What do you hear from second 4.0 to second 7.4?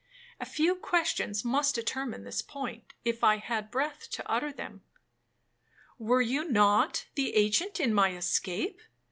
to utter them. 'Were you not the